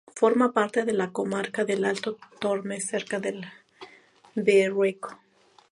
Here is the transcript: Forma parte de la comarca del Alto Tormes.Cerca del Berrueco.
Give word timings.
Forma 0.15 0.51
parte 0.51 0.83
de 0.83 0.93
la 0.93 1.11
comarca 1.11 1.63
del 1.63 1.85
Alto 1.85 2.17
Tormes.Cerca 2.39 3.19
del 3.19 3.45
Berrueco. 4.33 5.19